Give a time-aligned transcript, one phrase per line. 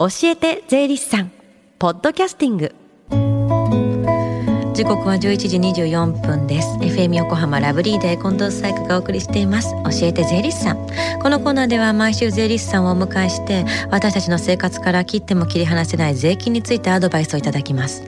[0.00, 1.30] 教えて税理士さん。
[1.78, 2.74] ポッドキャスティング。
[4.80, 6.68] 時刻は11時24分です。
[6.78, 9.74] FM 横浜ラブリーで近藤彩花がお送りしています。
[10.00, 10.86] 教えて税理士さん。
[11.22, 18.04] このコーナーでは毎週税理士さんをお迎えして私たちの生活から切っても切り離せない税金についてアドバイスをいただきます。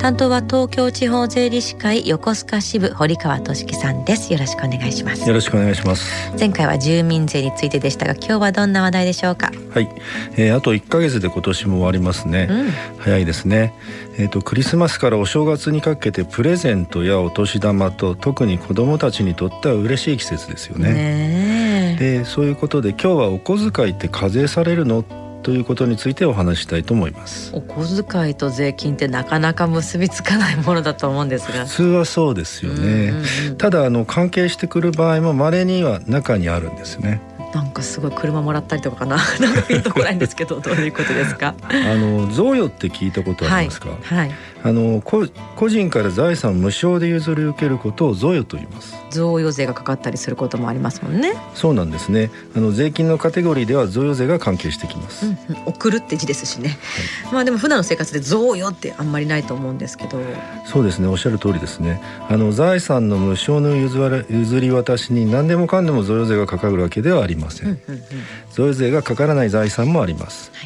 [0.00, 4.32] 担当は東京地方税理士会横須賀支部堀川俊樹さんです。
[4.32, 5.28] よろしくお願いします。
[5.28, 6.32] よろしくお願いします。
[6.36, 9.52] 前回は住民税についてでしたが今日はどんな話題でしょうか？
[9.72, 9.88] はい、
[10.32, 13.74] えー、あと1ヶ月で今年も終わりますね、うん、早いですね。
[14.18, 20.92] えっ、ー、とクリスマスからお正月にかけてプレゼントやお年玉と特に子どもたちにとっては嬉しい季節ですよね。
[20.92, 25.04] ねでそういうことで今日はお小遣いって課税されるの？
[25.42, 27.52] ということについてお話したいと思います。
[27.54, 31.66] お小遣いと税金ってなかなか結びつかないものだと思うんですが。
[31.66, 33.14] 普通はそうですよね、
[33.56, 37.20] ただあの関係してくる場合も稀には中にあるんですね。
[37.54, 39.18] なんかすごい車もらったりとかかな。
[39.40, 41.54] なんかピンとこないんですけどどういうことですか？
[41.62, 44.30] あの贈与って聞いたことありますか、はい、はい、
[44.66, 48.96] あの個人から財産無償で譲り受けることを贈与と言います。
[49.10, 51.34] 贈与税がかかったりすることもありますもんね。
[51.54, 52.32] そうなんですね。
[52.56, 56.78] あの税金のカテゴリーでは贈与税が関係してきます、うんうん、送るって字ですしね、
[57.24, 60.18] はい、まあでも普段の生活で贈与ってあんまりないと思うんですけど。
[60.66, 61.06] そうですね。
[61.06, 62.02] おっしゃる通りですね。
[62.28, 68.02] あの財産の無償の譲り渡しに何でもかんでも贈与税がかかるわけではありません、うんうんうん、
[68.50, 70.65] 贈与税がかからない財産もあります、は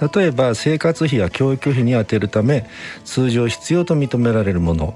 [0.00, 2.68] 例えば生活費や教育費に充てるため
[3.04, 4.94] 通常必要と認められるもの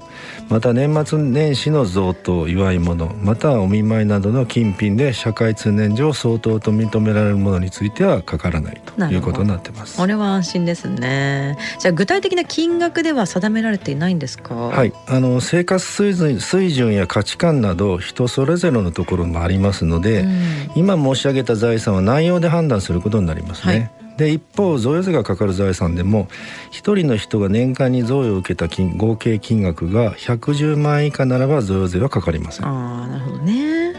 [0.49, 9.97] また年末年始の贈答祝い物またはお見舞いなどの金品で社会通念上相当と認められるものについてはかからないということになってます。
[9.97, 11.57] これは安心ですね。
[11.79, 14.55] じゃあ具体的な金額では定められていないんですか？
[14.55, 14.93] はい。
[15.07, 26.27] あの生活水準水準や価値観など人それぞれのところもありますので、うん、今申し上げた財産は内容で判断することになりますね、はいで一方贈与税がかかる財産でも
[26.71, 32.67] 一人の人が年間に贈与を受けた金合計金額が110万円以下ならば贈与税はかかりません。
[32.67, 33.93] あなるほどね、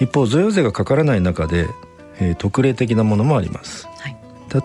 [0.00, 1.66] 一方贈与税がかからない中で、
[2.20, 4.16] えー、特例的なものもあります、はい、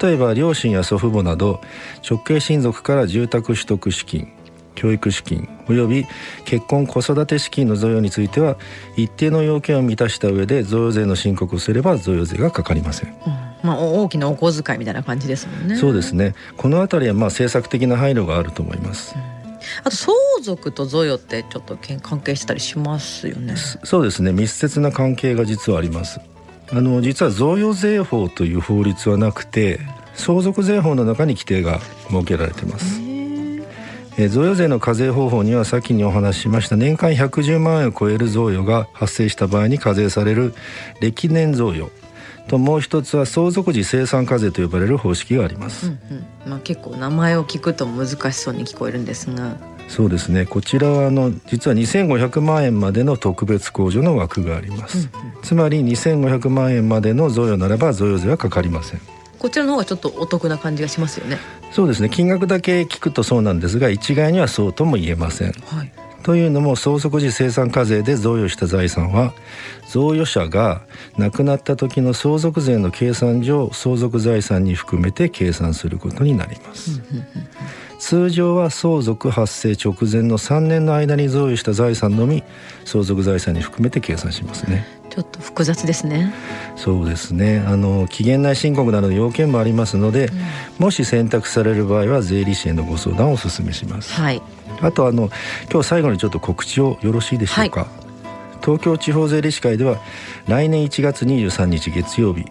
[0.02, 1.62] 例えば両親や祖父母など
[2.08, 4.32] 直系親族から住宅取得資金
[4.76, 6.06] 教育資金および
[6.46, 8.58] 結婚子育て資金の贈与については
[8.98, 15.76] 一定の要件を満たした上で贈与税の申告をすれば贈与税がかかりません、うんまあ、大きなお小遣いみたいな感じですもんね。
[15.76, 16.36] そうですね。
[16.58, 19.16] このあたりはまあ政策的な配慮があると思います。
[19.16, 19.22] うん、
[19.86, 23.56] あと相続と贈与ってちょっと関係したりしますよね。
[23.84, 24.34] そうですね。
[24.34, 26.20] 密接な関係が実はあります。
[26.72, 29.80] あの実は贈与税法という法律はなくて、
[30.14, 33.02] 相続税法の中に規定が設けられています。
[34.18, 40.54] え贈与税の課税方法には先にお話ししました年間110万円を超える贈与が発生した場合に課税される
[41.00, 41.90] 歴年贈与
[42.48, 45.96] ともう一つは相続時生産課税と呼ばれる方式があります、うんう
[46.48, 49.58] ん、まあ、結構名前を聞くと難しそうに聞こえるんですが。
[49.90, 50.46] そうですね。
[50.46, 59.02] こちらはあの実は2500万円までの特別控除の枠があります、うんうん、つまり2500万円までの贈与ならば贈与税はかかりません。
[59.44, 61.38] こちらの方がちょっとお得な感じがしますよね
[61.70, 65.92] そうですね金額だけ聞くとそうなんですが一概にはそうとも言えません、はい
[66.24, 69.34] というのも相続時生産課税で贈与した財産は
[69.90, 70.82] 贈与者が
[71.18, 77.02] 亡くなった時の相続税の計算上相続財産に含めて計算することになります。
[78.00, 82.44] 通常は相続発生直前の3年の間に贈与した財産のみ
[82.84, 84.86] 相続財産に含めて計算しますね。
[85.10, 86.34] ちょっと複雑ですね。
[86.76, 87.64] そうですね。
[87.68, 90.26] あの期限内申告などの要件もありますので、
[90.80, 94.12] うん、もし選択される場合は税理士へのご相談をお勧めします。
[94.14, 94.42] はい。
[94.82, 95.30] あとあの
[95.72, 97.90] 今日最後にちょっと告知をよろしいでしょうか、はい、
[98.62, 99.98] 東京地方税理士会では
[100.48, 102.46] 来年1月23日月曜日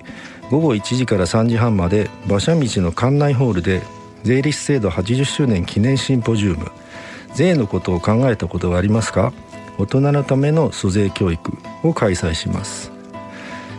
[0.50, 3.82] 午後1時から3時半まで馬車道の館内ホールで
[4.22, 6.70] 税理士制度80周年記念シンポジウム。
[7.34, 9.32] 税のことを考えたことがありますか？
[9.78, 12.92] 大人のための租税教育を開催します。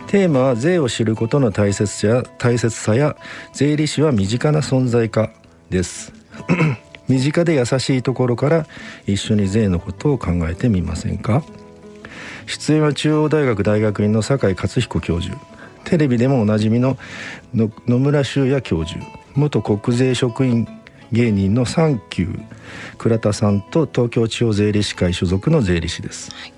[0.08, 3.16] テーマは税を知ることの大切さや大切さや
[3.52, 5.30] 税理士は身近な存在か
[5.70, 6.12] です
[7.08, 8.66] 身近で優しいところから
[9.06, 11.42] 一緒に税のことを考えてみませんか？
[12.46, 15.36] 出演は中央大学大学院の酒井克彦教授。
[15.84, 16.96] テレビでもおなじみの
[17.54, 19.04] 野村修也教授。
[19.34, 20.66] 元国税職員
[21.12, 22.44] 芸人のサンキュー。
[22.98, 26.52] 倉田さんと東京地方税理士会所属の税理士です、はい、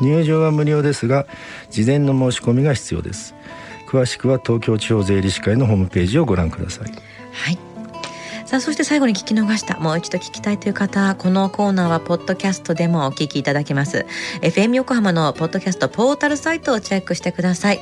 [0.00, 1.26] 入場は無料ですが
[1.70, 3.34] 事前の申し込みが必要です。
[3.88, 6.92] 詳しくは東京地方税理士会のホームページをご覧ください。
[7.32, 7.58] はい。
[8.50, 14.06] さあそして最後に聞き逃したもう一度聞きたいという方このコーナーはポッドキャストでもお聞きいただけます。
[14.42, 17.80] FM 横浜のポッドキャストポータルサイトをチェックしてください。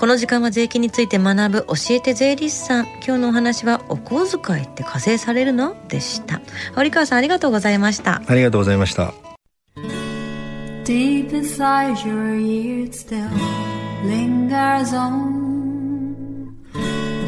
[0.00, 2.86] この時間は税金について学ぶ教えて税理士さん。
[2.94, 5.76] 今日のお話はお小遣いって課税されるの？
[5.86, 6.40] でした。
[6.74, 8.22] 堀川さんありがとうございました。
[8.26, 9.14] ありがとうございました。
[10.82, 13.30] Deep inside your ears still
[14.04, 15.26] lingers on.
[15.30, 15.35] the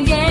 [0.00, 0.21] again.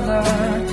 [0.00, 0.67] another.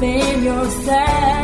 [0.00, 1.43] Been yourself.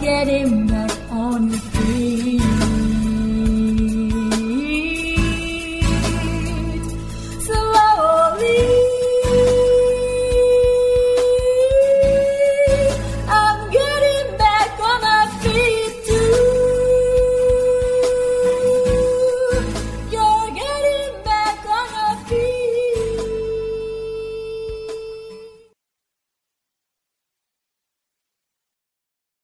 [0.00, 0.79] get him.